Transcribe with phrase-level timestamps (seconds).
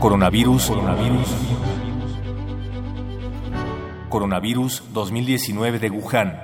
[0.00, 0.66] Coronavirus.
[0.66, 1.28] Coronavirus.
[4.08, 6.40] Coronavirus 2019 de Wuhan.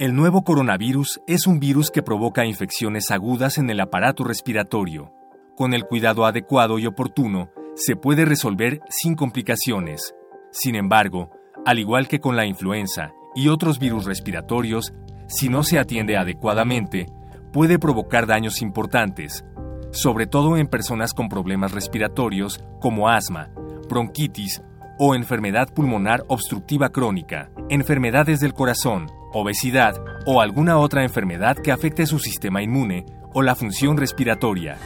[0.00, 5.12] El nuevo coronavirus es un virus que provoca infecciones agudas en el aparato respiratorio.
[5.56, 10.16] Con el cuidado adecuado y oportuno, se puede resolver sin complicaciones.
[10.50, 11.30] Sin embargo,
[11.64, 14.92] al igual que con la influenza y otros virus respiratorios,
[15.28, 17.06] si no se atiende adecuadamente,
[17.52, 19.44] puede provocar daños importantes,
[19.92, 23.50] sobre todo en personas con problemas respiratorios como asma,
[23.88, 24.62] bronquitis
[24.98, 32.06] o enfermedad pulmonar obstructiva crónica, enfermedades del corazón, obesidad o alguna otra enfermedad que afecte
[32.06, 34.76] su sistema inmune o la función respiratoria.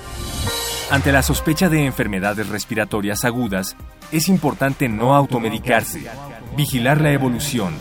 [0.90, 3.76] Ante la sospecha de enfermedades respiratorias agudas,
[4.12, 6.04] es importante no automedicarse,
[6.56, 7.74] vigilar la evolución,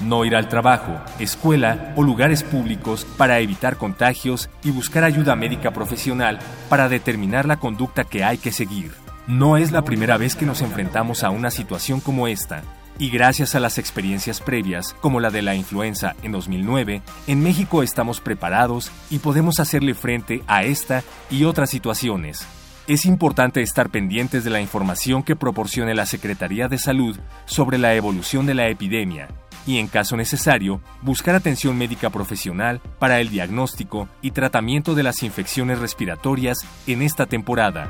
[0.00, 5.72] no ir al trabajo, escuela o lugares públicos para evitar contagios y buscar ayuda médica
[5.72, 8.92] profesional para determinar la conducta que hay que seguir.
[9.26, 12.62] No es la primera vez que nos enfrentamos a una situación como esta,
[12.98, 17.82] y gracias a las experiencias previas, como la de la influenza en 2009, en México
[17.82, 22.46] estamos preparados y podemos hacerle frente a esta y otras situaciones.
[22.88, 27.94] Es importante estar pendientes de la información que proporcione la Secretaría de Salud sobre la
[27.94, 29.28] evolución de la epidemia
[29.66, 35.22] y, en caso necesario, buscar atención médica profesional para el diagnóstico y tratamiento de las
[35.22, 37.88] infecciones respiratorias en esta temporada.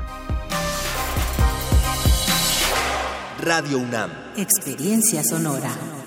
[3.41, 4.11] Radio UNAM.
[4.35, 5.98] Experiencia sonora.